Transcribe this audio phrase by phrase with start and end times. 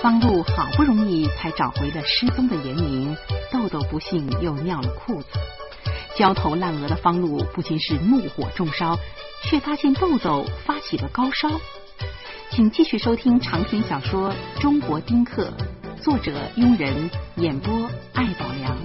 [0.00, 3.16] 方露好不容易才找回了失踪的严明，
[3.50, 5.26] 豆豆不幸又尿了裤子。
[6.16, 8.96] 焦头烂额的方露不禁是怒火中烧，
[9.42, 11.48] 却发现豆豆发起了高烧。
[12.50, 15.52] 请继续收听长篇小说《中国丁克》，
[16.00, 18.76] 作者庸人，演播艾宝良。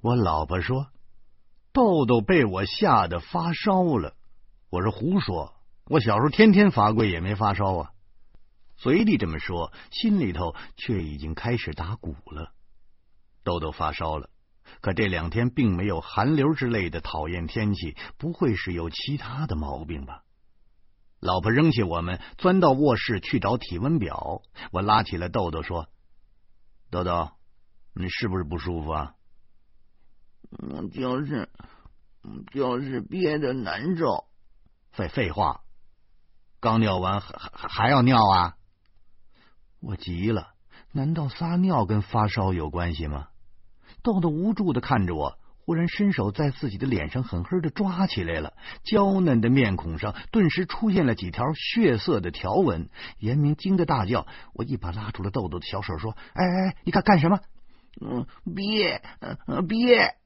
[0.00, 0.86] 我老婆说，
[1.74, 4.14] 豆豆被我吓得发烧了。
[4.72, 5.52] 我是胡说，
[5.84, 7.90] 我小时候天天罚跪也没发烧啊。
[8.78, 12.54] 嘴里这么说，心里头却已经开始打鼓了。
[13.44, 14.30] 豆豆发烧了，
[14.80, 20.24] 可这两天并没有寒流之类的讨厌天气，不会是有其他的毛病吧？
[21.20, 24.40] 老婆扔下我们，钻到卧室去找体温表。
[24.70, 25.90] 我拉起了豆豆说
[26.88, 27.32] ：“豆豆，
[27.92, 29.16] 你是不是不舒服啊？”
[30.48, 31.50] 我就是，
[32.50, 34.31] 就是憋的难受。
[34.92, 35.62] 废废话，
[36.60, 38.56] 刚尿完还还还要尿啊？
[39.80, 40.48] 我急了，
[40.92, 43.28] 难道撒尿跟发烧有关系吗？
[44.02, 48.54] 豆豆无助的看着我，忽然伸手在自己的脸上狠狠的抓起来了，
[48.84, 52.90] 娇嫩的面孔上顿时出现了几条血色的条纹。
[53.18, 57.40] 严明惊得大叫，我一把拉住了豆豆的小手，说：“哎哎，你看干什么？
[58.00, 59.02] 嗯，憋，
[59.68, 60.16] 憋。”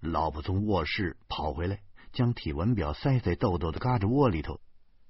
[0.00, 1.80] 老婆从卧室跑回来，
[2.14, 4.60] 将体温表塞在豆豆的胳肢窝里头。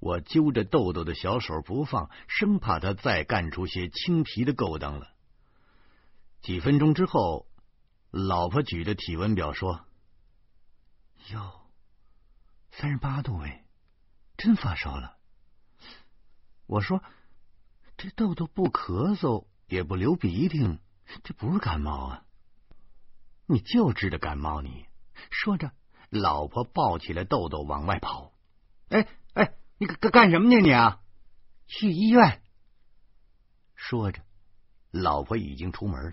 [0.00, 5.14] 我揪着豆豆的小手不放，生怕他再干出些青皮的勾当了。
[6.42, 7.46] 几分钟之后，
[8.10, 9.86] 老婆举着体温表说
[11.32, 11.70] ：“哟，
[12.70, 13.64] 三十八度哎，
[14.36, 15.16] 真发烧了。”
[16.66, 17.02] 我说
[17.96, 20.78] ：“这豆豆不咳嗽也不流鼻涕，
[21.22, 22.24] 这不是感冒啊？
[23.46, 24.86] 你就知道感冒你。”
[25.30, 25.72] 说着，
[26.14, 28.32] 老婆抱起了豆豆往外跑。
[28.88, 29.54] 哎哎！
[29.76, 30.60] 你干干什么呢？
[30.60, 31.00] 你啊，
[31.66, 32.40] 去医院。
[33.74, 34.22] 说着，
[34.92, 36.12] 老婆已经出门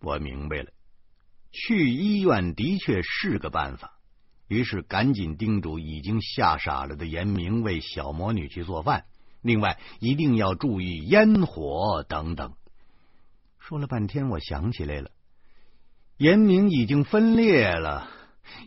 [0.00, 0.70] 我明白了，
[1.50, 3.98] 去医院的确是个办法。
[4.46, 9.06] 于是赶紧叮嘱已经吓傻了的严明为小魔女去做饭，
[9.40, 12.54] 另外一定要注意烟火等等。
[13.58, 15.10] 说了半天，我想起来了，
[16.16, 18.08] 严明已经分裂了。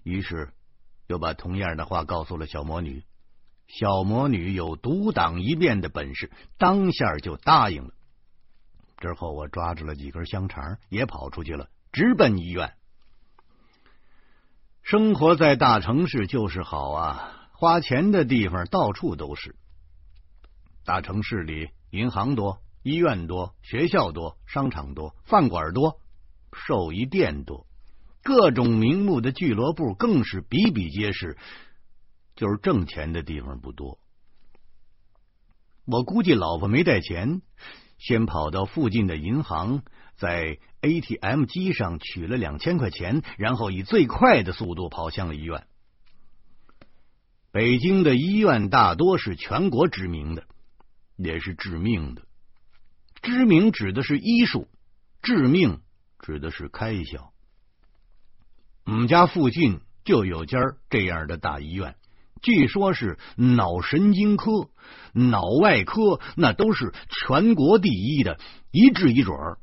[0.03, 0.53] 于是
[1.07, 3.03] 又把同样的话告诉了小魔女。
[3.67, 7.93] 小魔女有独挡一面的本事，当下就答应了。
[8.97, 12.73] 之后我抓住了几根香肠，也跑出去了，直奔医院。
[14.81, 19.55] 生活在大城市就是好啊，花钱的地方到处都是。
[20.83, 26.01] 大城市里，银行多，医院多，学校多，商场多，饭馆多，
[26.51, 27.67] 寿衣店多，
[28.23, 31.37] 各种名目的俱乐部更是比比皆是。
[32.35, 33.99] 就是挣钱的地方不多，
[35.83, 37.41] 我估计老婆没带钱，
[37.97, 39.83] 先跑到附近的银行，
[40.15, 45.67] 在 ATM 机上取了两千块钱，然后以最快的速度跑向了医院。
[47.51, 50.45] 北京的医院大多是全国知名的，
[51.17, 52.21] 也是致命的。
[53.21, 54.69] 知名指的是医术，
[55.21, 55.81] 致命
[56.19, 57.33] 指的是开销。
[58.89, 60.57] 我们家附近就有家
[60.89, 61.95] 这样的大医院。
[62.41, 64.71] 据说是脑神经科、
[65.13, 68.39] 脑外科，那都是全国第一的，
[68.71, 69.59] 一治一准儿。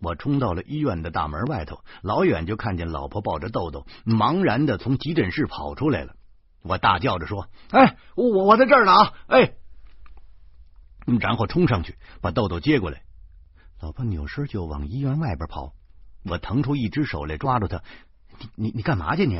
[0.00, 6.14] 我冲到了医院的大门外头，老远就看见老婆抱着豆豆，茫然的从急诊室跑出来了。
[6.62, 9.54] 我大叫着说：“哎，我我在这儿呢啊！”哎，
[11.18, 13.02] 然后冲上去把豆豆接过来。
[13.80, 15.72] 老婆扭身就往医院外边跑，
[16.24, 17.82] 我腾出一只手来抓住他
[18.38, 19.36] ：“你你你干嘛去你？”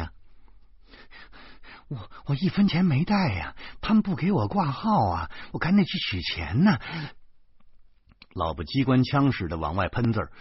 [1.89, 6.79] 我我一分钱没带呀，他们不给我挂号啊，我赶紧去取钱呢。
[8.33, 10.33] 老婆机关枪似的往外喷字儿，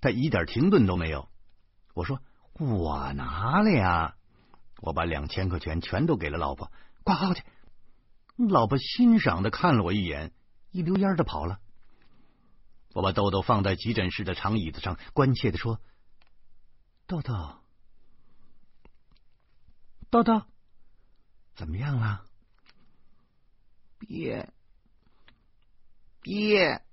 [0.00, 1.28] 他一点停顿都没有。
[1.94, 2.20] 我说
[2.58, 4.16] 我拿了呀，
[4.80, 6.70] 我把两千块钱全都给了老婆，
[7.02, 7.42] 挂号去。
[8.36, 10.32] 老婆欣赏的看了我一眼，
[10.70, 11.58] 一溜烟的跑了。
[12.96, 15.82] 我把豆豆放在急诊室的长椅子上，关切的说
[17.06, 17.58] ：“豆豆，
[20.08, 20.40] 豆豆。”
[21.54, 22.24] 怎么样了？
[23.98, 24.50] 憋
[26.22, 26.86] 憋，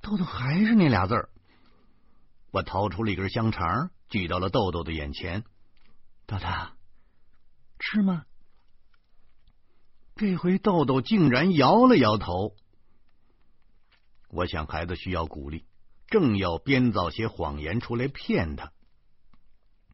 [0.00, 1.30] 豆豆还是那俩字儿。
[2.50, 5.44] 我掏出了一根香肠，举到了豆豆的眼前。
[6.26, 6.46] 豆豆，
[7.78, 8.26] 吃吗？
[10.16, 12.56] 这回豆豆竟然摇了摇头。
[14.30, 15.64] 我想孩子需要鼓励，
[16.06, 18.72] 正要编造些谎言出来骗他，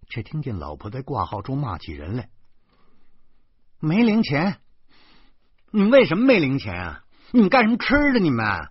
[0.08, 2.28] 却听见老婆在挂号中骂起人来。
[3.80, 4.60] 没零钱？
[5.70, 7.04] 你们为什么没零钱啊？
[7.32, 8.20] 你们干什么吃的？
[8.20, 8.68] 你们？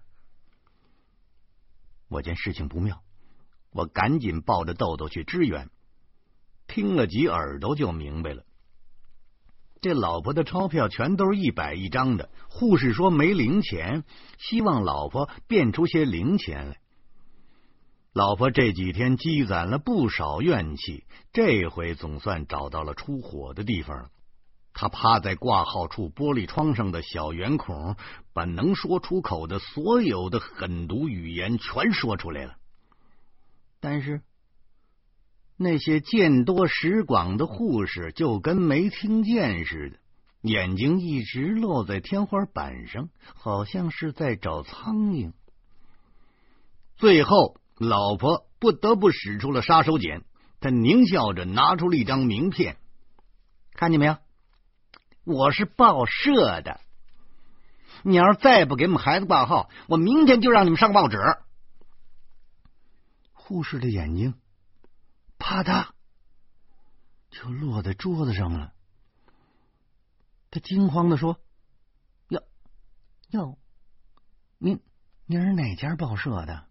[2.08, 3.04] 我见事情不妙，
[3.72, 5.72] 我赶紧抱着豆豆去支援。
[6.68, 8.45] 听了几耳朵就明白了，
[9.86, 12.32] 这老婆的钞票全都是一百一张的。
[12.50, 14.04] 护士说没零钱，
[14.40, 16.78] 希望老婆变出些零钱来。
[18.12, 24.10] 老婆这几天积攒了不少怨气，这回总算找到了出火的地方了。
[24.74, 27.96] 他趴在挂号处玻璃窗上的小圆孔，
[28.34, 32.56] 把能说出口的所有的狠毒语言全说出来了。
[33.80, 34.24] 但是
[35.58, 39.98] 那些见多识广的护士就跟没听见似的，
[40.42, 45.34] 眼睛一直落在天花板上，好像是在找苍蝇。
[46.98, 47.58] 最后。
[47.78, 50.22] 老婆不得不使出了杀手锏，
[50.62, 52.78] 他狞笑着拿出了一张名片，
[53.74, 54.16] 看见没有？
[55.26, 56.80] 我是报社的，
[58.02, 61.18] 你要是再不给我们孩子挂号，我明天就让你们上报纸。
[63.34, 64.34] 护士的眼睛
[65.38, 65.90] 啪嗒
[67.30, 68.74] 就落在桌子上了，
[70.52, 71.40] 他惊慌的说
[72.30, 72.42] ：“哟
[73.30, 73.58] 哟，
[74.58, 74.82] 您
[75.26, 76.66] 您是哪家报社的？”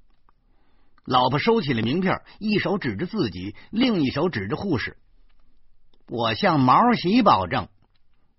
[1.04, 4.96] 老婆收起了名片，一手指着自己，另一手指着护士。
[6.06, 7.68] 我向毛喜保证，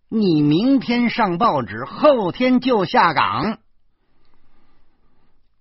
[0.10, 3.60] 你明天上报纸，后天就下岗。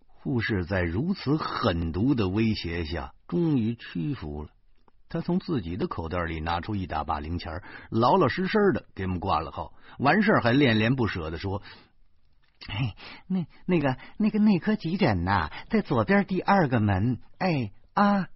[0.07, 4.49] 护士在如此狠毒的威胁下，终于屈服了。
[5.15, 9.73] 他从自己的口袋里拿出一大把零钱，老老实实的给我们挂了号。
[10.01, 11.63] 完事还恋恋不舍的说。
[12.67, 12.97] 哎，
[13.29, 17.21] 那那个那个内科急诊呐，在左边第二个门。
[17.39, 18.27] 哎啊！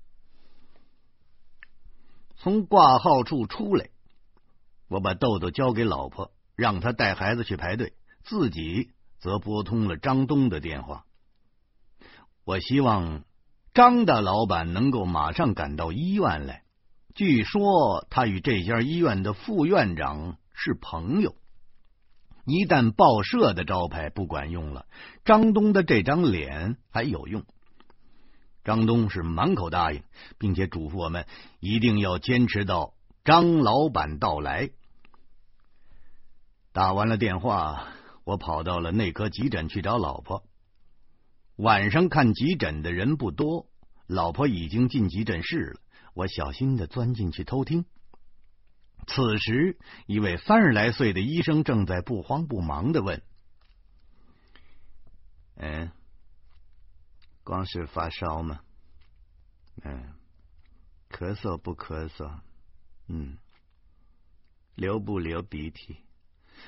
[2.37, 3.89] 从挂号处出来，
[4.87, 11.05] 我把豆豆交给老婆，让她带孩子去排队，自己则拨通了张东的电话。
[12.45, 13.25] 我希望
[13.75, 16.63] 张大老板能够马上赶到医院来。
[17.19, 21.35] 据说他与这家医院的副院长是朋友。
[22.45, 24.87] 一旦报社的招牌不管用了，
[25.25, 27.45] 张东的这张脸还有用。
[28.63, 30.05] 张东是满口答应，
[30.39, 31.27] 并且嘱咐我们
[31.59, 32.95] 一定要坚持到
[33.25, 34.71] 张老板到来。
[36.71, 37.89] 打完了电话，
[38.23, 40.45] 我跑到了内科急诊去找老婆。
[41.57, 43.67] 晚上看急诊的人不多，
[44.07, 45.81] 老婆已经进急诊室了。
[46.19, 47.85] 我小心的钻进去偷听。
[49.07, 53.23] 此时，一位三十来岁的医生正在不慌不忙的问
[55.55, 55.93] ：“嗯，
[57.45, 58.59] 光是发烧吗？
[59.85, 60.13] 嗯，
[61.09, 62.41] 咳嗽不咳嗽？
[63.07, 63.39] 嗯，
[64.75, 65.99] 流不流鼻涕？”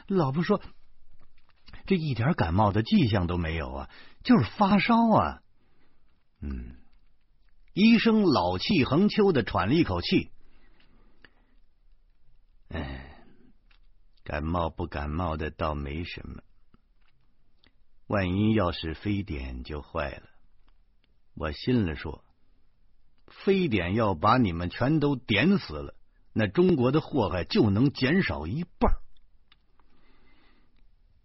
[0.07, 0.63] 老婆说
[1.87, 3.91] ：“这一点感冒的迹象都没有啊，
[4.23, 5.43] 就是发烧啊。”
[6.39, 6.77] 嗯，
[7.81, 10.31] 医生老气横秋的喘了一口气。
[12.69, 13.25] 哎，
[14.23, 16.43] 感冒不感冒的倒没什么，
[18.07, 20.29] 万一要是非典就坏了。
[21.35, 22.23] 我信了说，
[23.29, 25.95] 非典要把你们全都点死了，
[26.35, 28.93] 那中国的祸害就能减少一半。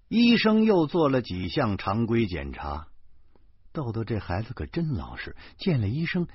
[0.08, 2.88] 医生又做了几项常规检查，
[3.76, 6.28] 豆豆这孩子可真老实，见了医生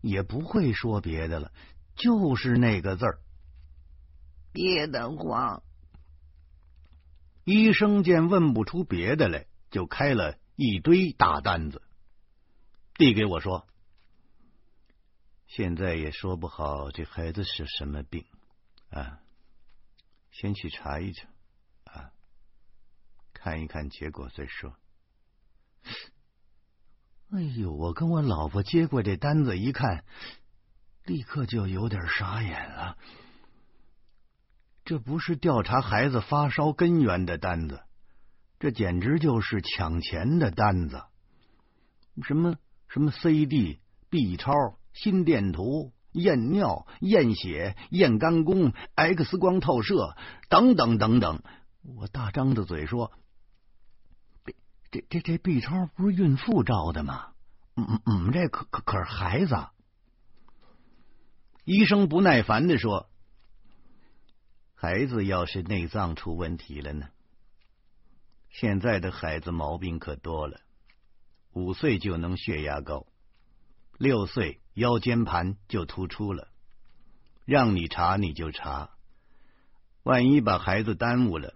[0.00, 1.52] 也不会说别的了，
[1.94, 3.20] 就是那个字儿。
[4.50, 5.62] 别得慌，
[7.44, 11.82] 医生见问不出别的来，就开了一堆大单子，
[12.94, 13.68] 递给我说
[15.46, 18.24] ：“现在也说不好这孩子是什么病
[18.90, 19.20] 啊，
[20.32, 21.28] 先去查一查
[21.84, 22.10] 啊，
[23.34, 24.74] 看一看结果再说。”
[27.30, 30.04] 哎呦，我跟我老婆接过这单子一看，
[31.04, 32.96] 立刻就有点傻眼了。
[34.86, 37.82] 这不是调查孩子发烧根源的单子，
[38.58, 41.02] 这简直就是抢钱的单子。
[42.22, 42.56] 什么
[42.88, 44.52] 什么 CD、B 超、
[44.94, 50.16] 心电图、验尿、验血、验肝功、X 光透射
[50.48, 51.42] 等等等等。
[51.82, 53.12] 我大张着嘴说
[54.90, 57.32] ：“这这这 B 超不是孕妇照的吗？
[57.76, 59.54] 嗯嗯，这可可可是孩子。”
[61.64, 63.08] 医生不耐烦的说。
[64.74, 67.08] 孩子要是内脏出问题了呢？
[68.48, 70.60] 现在的孩子毛病可多了，
[71.52, 73.06] 五岁就能血压高，
[73.98, 76.48] 六岁腰间盘就突出了，
[77.44, 78.90] 让你查你就查，
[80.04, 81.54] 万一把孩子耽误了，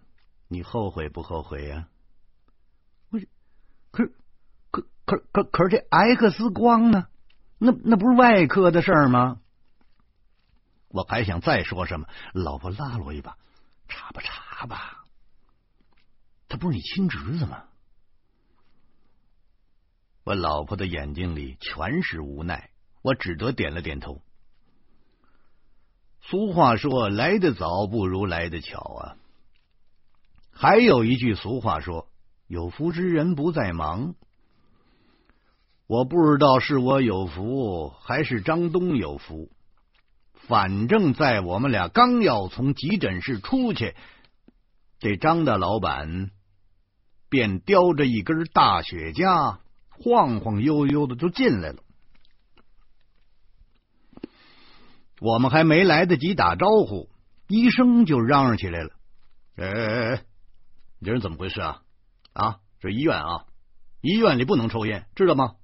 [0.48, 1.88] 你后悔不后悔呀？
[3.92, 4.08] 可
[4.72, 7.06] 可可可可是这 X 光呢？
[7.58, 9.40] 那那不是外科的事儿吗？
[10.88, 13.38] 我还想再说什么，老婆拉了我一把，
[13.88, 15.04] 查吧查吧，
[16.48, 17.64] 他不是你亲侄子吗？
[20.24, 22.70] 我老婆的眼睛里全是无奈，
[23.02, 24.20] 我只得点了点头。
[26.20, 29.16] 俗话说：“来得早不如来得巧啊。”
[30.54, 32.08] 还有一句俗话说
[32.52, 34.14] ：“有福之人不在忙。”
[35.88, 39.50] 我不知道是我有福，还是张东有福。
[40.34, 43.94] 反正，在我们俩刚要从急诊室出去，
[44.98, 46.30] 这张大老板
[47.30, 49.58] 便叼着一根大雪茄。
[49.88, 51.82] 晃晃悠悠的就进来了，
[55.20, 57.08] 我们还没来得及打招呼，
[57.48, 58.90] 医生就嚷嚷起来了
[59.56, 60.24] ：“哎哎哎，
[60.98, 61.81] 你这人怎么回事啊？
[62.32, 63.46] 啊，这医院啊，
[64.00, 65.56] 医院里不能抽烟，知道吗？”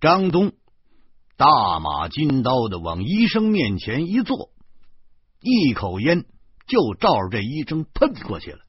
[0.00, 0.52] 张东
[1.36, 4.50] 大马金刀的往医生面前一坐，
[5.40, 6.26] 一口烟
[6.66, 8.60] 就照着这医生喷过去了。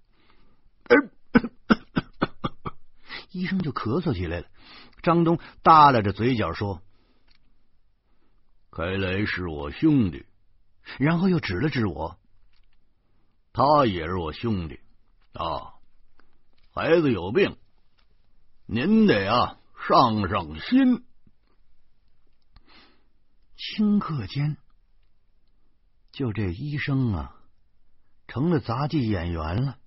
[3.32, 4.48] 医生就咳嗽起来了，
[5.04, 6.82] 张东耷拉着嘴角说
[8.72, 10.26] ：“开来是我兄弟。”
[11.00, 12.18] 然后又指了指我
[13.52, 14.80] ：“他也是我兄弟
[15.36, 15.76] 啊！
[16.74, 17.58] 孩子有病，
[18.66, 21.06] 您得啊上上心。”
[23.58, 24.58] 顷刻间，
[26.12, 27.36] 就这医生啊，
[28.28, 29.78] 成了杂技演员了。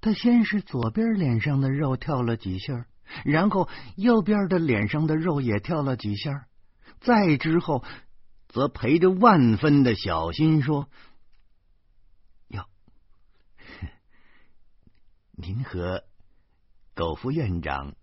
[0.00, 2.86] 他先是左边脸上的肉跳了几下，
[3.24, 6.46] 然后右边的脸上的肉也跳了几下，
[7.00, 7.84] 再之后，
[8.48, 10.88] 则陪着万分的小心说
[12.48, 12.64] ：“哟，
[15.40, 16.04] 您和
[16.94, 17.94] 苟副院长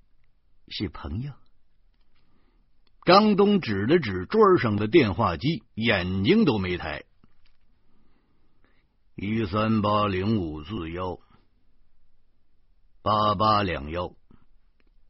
[0.67, 1.33] 是朋友？”
[3.05, 7.05] 张东指了指桌上的电话机，眼睛都没抬
[9.15, 11.19] ：“一三八零五四幺。”
[13.01, 14.13] 八八两幺，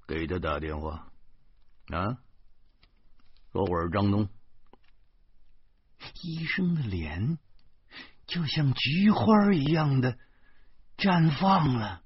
[0.07, 1.11] 给他打电话
[1.87, 2.19] 啊！
[3.51, 4.29] 说我是张东。
[6.21, 7.39] 医生的脸
[8.27, 10.15] 就像菊花一样的
[10.95, 12.03] 绽放了，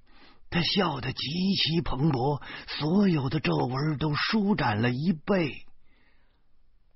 [0.51, 5.65] 他笑得极其蓬勃，所有的皱纹都舒展了一倍。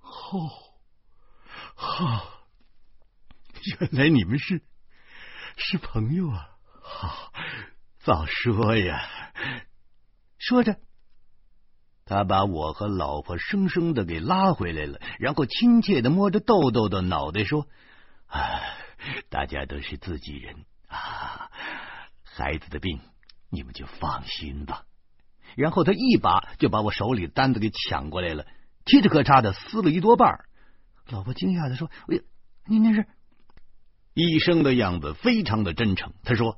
[0.01, 0.51] 哦，
[1.75, 2.25] 哈，
[3.79, 4.61] 原来你们是
[5.57, 6.49] 是朋友啊！
[6.81, 7.33] 好。
[8.03, 9.09] 早说呀！
[10.37, 10.77] 说着，
[12.05, 17.67] 他把我和老婆生生的给拉回来了，然后亲切的摸着豆豆的脑袋说
[18.29, 18.61] ：“啊，
[19.29, 21.49] 大家都是自己人啊，
[22.23, 22.99] 孩子的病
[23.49, 24.85] 你们就放心吧。”
[25.55, 28.45] 然后他一把就把我手里的单子给抢过来了，
[28.85, 30.45] 嘁哧咔嚓的撕了一多半。
[31.07, 32.21] 老婆惊讶的说：“哎呀，
[32.65, 33.05] 你那是？”
[34.15, 36.57] 医生的样子非常的真诚，他说。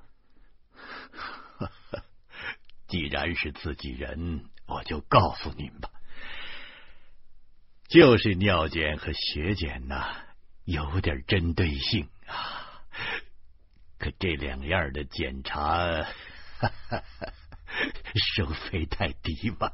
[2.87, 5.89] 既然是自己人，我就告诉您吧，
[7.89, 10.07] 就是尿检和血检呐，
[10.63, 12.79] 有点针对性啊。
[13.97, 16.07] 可这两样的检查，
[18.35, 19.73] 收费太低吧？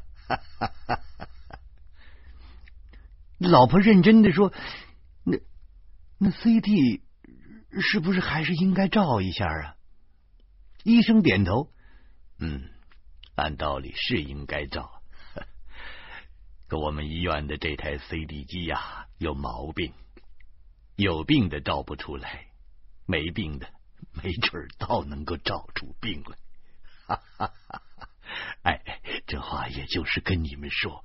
[3.38, 4.54] 老婆认真的说
[5.24, 5.38] ：“那
[6.18, 7.02] 那 CT
[7.82, 9.76] 是不是还是应该照一下啊？”
[10.84, 11.72] 医生点头，
[12.40, 12.70] 嗯。
[13.36, 15.02] 按道理是应该照，
[16.68, 19.92] 可我们医院的这台 CD 机呀有毛病，
[20.96, 22.46] 有病的照不出来，
[23.08, 23.68] 没病的
[24.12, 26.38] 没准倒能够照出病来。
[27.06, 27.82] 哈哈哈！
[27.98, 28.10] 哈
[28.64, 28.82] 哎，
[29.28, 31.04] 这话也就是跟你们说，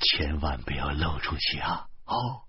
[0.00, 1.88] 千万不要露出去啊！
[2.04, 2.44] 哦，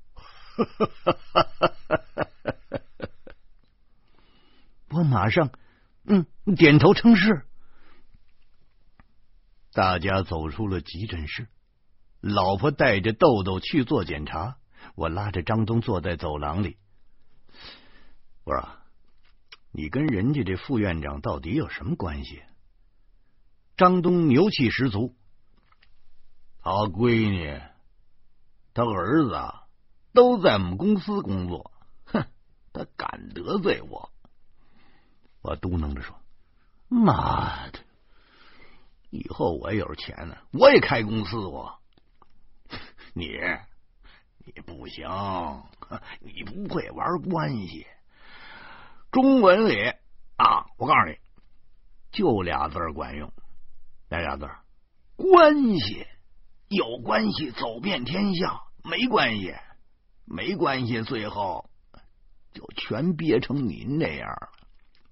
[4.90, 5.52] 我马上
[6.06, 7.46] 嗯点头称是。
[9.72, 11.48] 大家走出了急诊室，
[12.22, 14.58] 老婆带着豆豆去做检查，
[14.96, 16.78] 我拉着张东坐在走廊里。
[18.44, 18.68] 我说
[19.72, 22.42] ：“你跟人家这副院长到底有什么关系？”
[23.80, 25.16] 张东牛气十足
[26.62, 27.62] ：“他闺女、
[28.74, 29.54] 他儿子
[30.12, 31.72] 都在我们公司工作，
[32.04, 32.26] 哼，
[32.74, 34.12] 他敢得罪我？”
[35.42, 36.14] 我嘟囔着说
[36.92, 37.80] ：“妈的！”
[39.12, 41.38] 以后我有钱了，我也开公司。
[41.38, 41.80] 我，
[43.16, 43.30] 你，
[44.44, 45.08] 你不行，
[46.20, 47.88] 你不会玩关系。
[49.10, 49.94] 中文里
[50.36, 51.18] 啊，我告诉你，
[52.12, 53.32] 就俩字管用，
[54.10, 54.48] 俩俩字？
[55.16, 56.06] 关系。
[56.68, 59.56] 有关系走遍天下，没关系，
[60.26, 61.68] 没关系，最后
[62.54, 64.52] 就全憋成您这样了，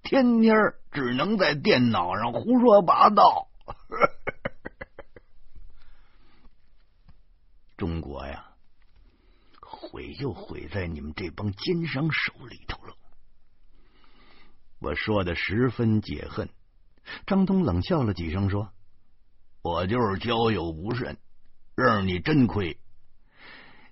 [0.04, 0.56] 天天
[0.92, 3.48] 只能在电脑上胡说八道。
[7.76, 8.52] 中国呀，
[9.60, 12.96] 毁就毁在你们这帮奸商手里头了。
[14.78, 16.50] 我说的十分解恨。
[17.26, 18.72] 张东冷笑了几声，说
[19.68, 21.18] ：“我就是交友不慎。”
[21.76, 22.80] 让你真亏！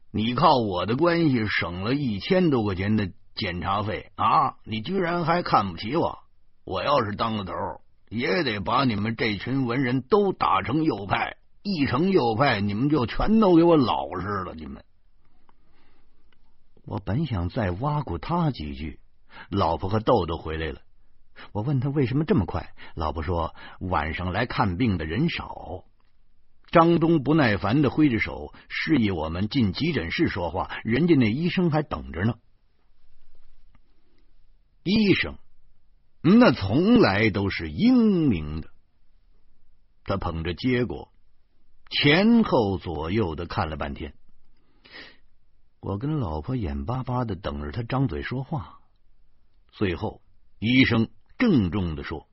[0.10, 4.55] 你靠我的关系省了一千多块钱的检查费啊！
[4.63, 6.17] 你居然还看不起我！
[6.63, 7.53] 我要是当了头，
[8.10, 11.38] 也得把你们这群文人都打成右派。
[11.62, 14.55] 一成右派，你们就全都给我老实了！
[14.55, 14.84] 你们，
[16.86, 19.00] 我本想再挖苦他几句，
[19.50, 20.82] 老婆和豆豆回来了。
[21.51, 25.86] 我问他为什么这么快，老婆说晚上来看病的人少。
[26.72, 30.70] 张东不耐烦的挥着手，示意我们进急诊室说话。
[30.84, 32.36] 人家那医生还等着呢。
[34.84, 35.38] 医生
[36.22, 38.70] 那从来都是英明的。
[40.04, 41.12] 他捧着结果，
[41.89, 44.13] 前后左右的看了半天。
[45.80, 48.80] 我跟老婆眼巴巴的等着他张嘴说话。
[49.72, 50.22] 最后，
[50.60, 52.27] 医生郑重的说：“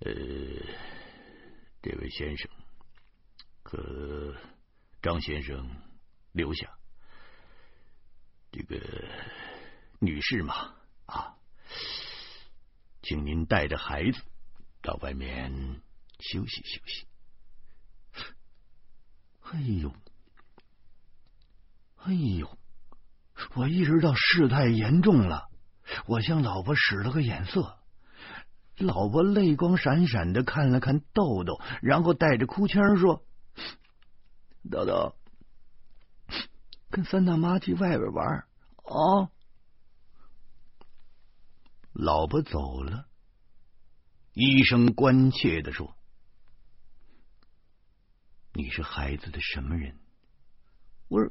[0.00, 0.12] 呃。”
[1.84, 2.48] 这位先生
[3.64, 4.36] 和
[5.02, 5.68] 张先生
[6.30, 6.78] 留下，
[8.52, 8.80] 这个
[9.98, 11.34] 女士嘛啊，
[13.02, 14.22] 请您带着孩子
[14.80, 15.82] 到外面
[16.20, 17.04] 休息休息。
[19.50, 19.92] 哎呦，
[21.96, 22.58] 哎呦，
[23.56, 25.50] 我意识到事态严重了，
[26.06, 27.78] 我向老婆使了个眼色。
[28.78, 33.24] 老婆泪光闪闪的看了看豆豆，然后带着哭腔说
[34.70, 35.14] ：“豆豆，
[36.90, 38.26] 跟三大妈去外边玩
[38.84, 39.30] 啊！”
[41.92, 43.06] 老婆走了，
[44.32, 45.94] 医生关切的说
[48.54, 49.98] ：“你是孩子的什么人？”
[51.08, 51.30] 我说：“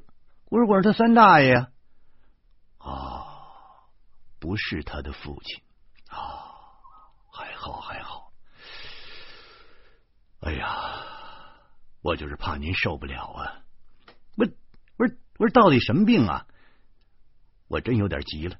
[0.49, 1.55] 我说我是他三大爷。”
[2.77, 3.30] 啊，
[4.51, 5.63] 不是他的父亲
[6.09, 6.51] 啊。
[7.31, 8.33] 还好还好，
[10.41, 11.05] 哎呀，
[12.01, 13.63] 我就是怕您受不了啊！
[14.35, 14.43] 不，
[14.97, 16.45] 不是，不是，到底什么病啊？
[17.69, 18.57] 我真有点急了。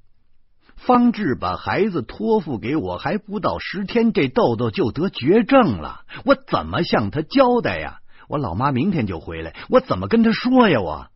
[0.78, 6.06] 方志把孩子托付给我，还不到十天，这豆豆就得绝症了。
[6.24, 8.00] 我怎么向他交代呀？
[8.30, 10.80] 我老妈明天就回来，我怎么跟他说呀？
[10.80, 11.12] 我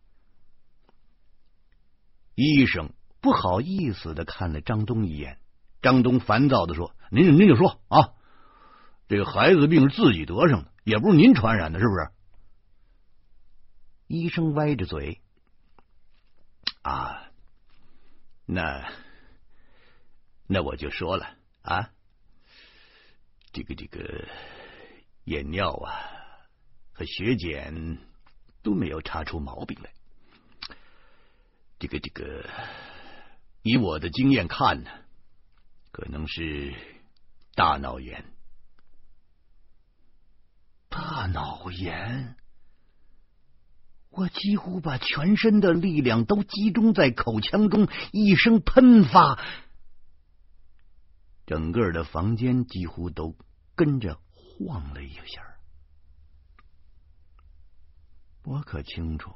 [2.34, 5.38] 医生不好意思的看了张东一眼。
[5.82, 6.94] 张东烦躁的说。
[7.08, 8.14] 您您就说啊，
[9.06, 12.10] 这个孩子病是自己得上的，也不是您传染的，是不是？
[14.08, 15.20] 医生歪着嘴
[16.82, 17.30] 啊，
[18.44, 18.88] 那
[20.48, 21.28] 那我就说了
[21.62, 21.90] 啊，
[23.52, 24.26] 这个这个
[25.22, 25.94] 验尿啊
[26.92, 27.98] 和血检
[28.64, 29.92] 都没有查出毛病来，
[31.78, 32.44] 这个这个
[33.66, 34.90] 以我的经验看呢，
[35.90, 36.74] 可能是。
[37.58, 38.26] 大脑炎，
[40.90, 42.36] 大脑炎，
[44.10, 49.42] 我几乎把全身的力量都集中在口腔中，一声喷发，
[51.46, 53.34] 整个的房间几乎都
[53.74, 55.56] 跟着晃了一下。
[58.44, 59.32] 我可清楚，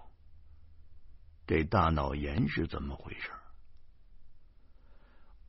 [1.47, 3.31] 这大脑炎是怎么回事。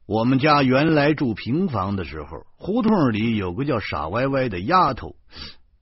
[0.06, 5.16] 我们家原来住平房的时候，胡同里有个叫傻歪歪的丫头，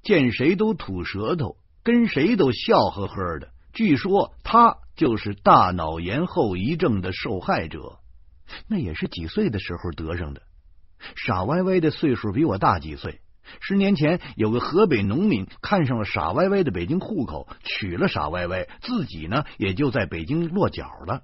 [0.04, 3.50] 见谁都吐舌头，跟谁都笑呵呵的。
[3.74, 8.00] 据说她就是大脑炎后遗症的受害者，
[8.68, 10.42] 那也是几岁的时候得上的。
[11.16, 13.22] 傻歪歪的岁数比我大几岁。
[13.62, 21.24] 十年前，有个河北农民看上了傻歪歪的北京户口，娶了傻歪歪，自己呢也就在北京落脚了。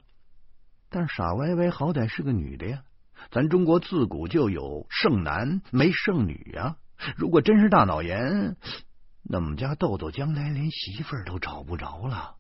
[0.89, 2.83] 但傻歪歪好歹是个女的呀。
[3.31, 6.77] 咱中国自古就有剩男没剩女啊！
[7.17, 8.55] 如果真是大脑炎，
[9.23, 12.35] 那我们家豆豆将来连媳妇儿都找不着了。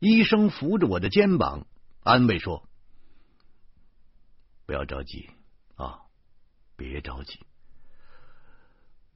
[0.00, 1.66] 医生扶着我的肩膀，
[2.02, 2.68] 安慰说
[4.66, 5.30] ：“不要着急
[5.76, 6.02] 啊，
[6.76, 7.40] 别着急，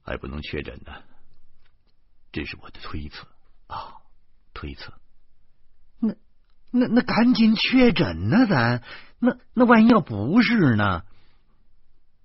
[0.01, 1.03] 还不能确诊呢。
[2.31, 3.27] 这是我的推测
[3.67, 3.97] 啊，
[4.53, 4.93] 推测。
[6.71, 8.45] 那那那赶紧确诊呢？
[8.47, 8.83] 咱
[9.19, 11.03] 那那万一要不是呢？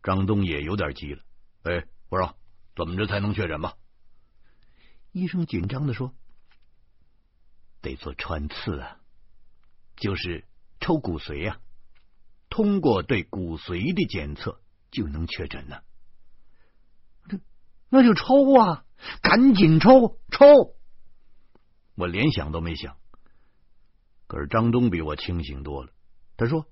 [0.02, 1.22] 张东也有点急了。
[1.62, 2.37] 哎，我说
[2.74, 3.74] 怎么着才能确诊吧？
[5.12, 6.12] 医生紧张的说
[7.83, 8.96] ：“得做穿刺啊，
[9.96, 10.44] 就是
[10.81, 11.59] 抽骨髓啊。
[12.48, 15.81] 通过对骨髓的检测就能确诊呢。
[17.28, 17.38] 这
[17.88, 18.85] 那就抽啊，
[19.20, 20.74] 赶紧抽抽！
[21.94, 22.96] 我连想都没想。
[24.33, 25.92] 可是张东比我清醒多了，
[26.38, 26.64] 他说：‘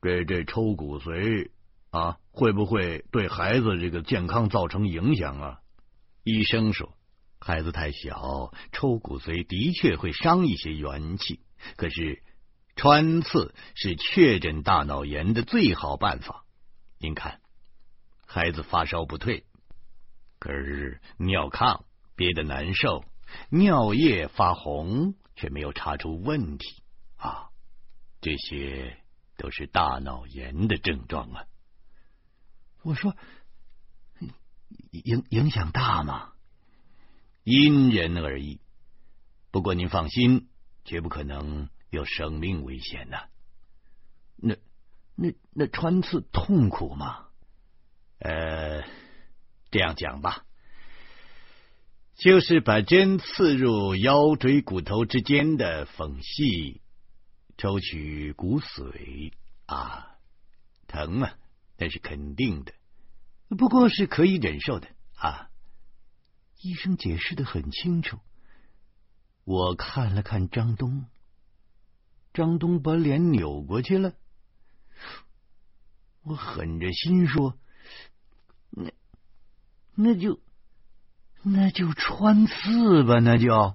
[0.00, 1.50] 这这抽骨髓。’”
[1.90, 5.60] 啊，会不会对孩子这个健康造成影响啊？
[6.22, 6.96] 医生说，
[7.40, 11.40] 孩子太小，抽骨髓的确会伤一些元气。
[11.76, 12.22] 可是
[12.76, 16.44] 穿刺是确诊大脑炎的最好办法。
[16.98, 17.40] 您看，
[18.24, 19.44] 孩子发烧不退，
[20.38, 21.82] 可是尿炕
[22.14, 23.04] 憋得难受，
[23.48, 26.82] 尿液发红，却没有查出问题
[27.16, 27.50] 啊！
[28.20, 28.98] 这些
[29.36, 31.46] 都是大脑炎的症状啊！
[32.82, 33.16] 我说，
[34.90, 36.32] 影影响大吗？
[37.42, 38.60] 因人而异。
[39.50, 40.48] 不过您放心，
[40.84, 43.28] 绝不可能有生命危险呐。
[44.36, 44.56] 那
[45.14, 47.26] 那那穿刺痛苦吗？
[48.18, 48.82] 呃，
[49.70, 50.44] 这样讲吧，
[52.16, 56.80] 就是把针刺入腰椎骨头之间的缝隙，
[57.58, 59.32] 抽取骨髓
[59.66, 60.16] 啊，
[60.86, 61.36] 疼啊！
[61.76, 62.72] 那是肯定的，
[63.56, 65.50] 不过是可以忍受的啊。
[66.60, 68.20] 医生解释的很清楚。
[69.42, 71.06] 我看了看张东，
[72.32, 74.14] 张东把脸扭过去了。
[76.22, 77.58] 我狠着心说
[78.70, 78.92] ：“那
[79.94, 80.40] 那就
[81.44, 83.74] 那就穿刺吧，那就。”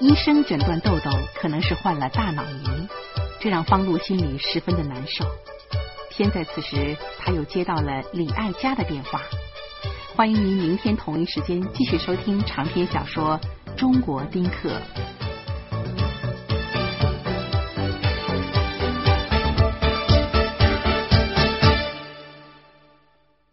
[0.00, 2.88] 医生诊断豆豆可能是患了大脑炎，
[3.40, 5.24] 这让方露心里十分的难受。
[6.10, 9.22] 偏在此时，他又接到了李爱佳的电话。
[10.14, 13.40] 欢迎您明天同一时间继续收听长篇小说
[13.76, 14.68] 《中国丁克》。